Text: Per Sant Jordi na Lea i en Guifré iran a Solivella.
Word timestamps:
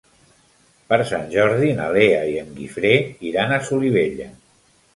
Per 0.93 0.97
Sant 1.09 1.27
Jordi 1.33 1.69
na 1.81 1.91
Lea 1.97 2.23
i 2.31 2.35
en 2.45 2.51
Guifré 2.57 2.95
iran 3.33 3.53
a 3.53 3.63
Solivella. 3.71 4.31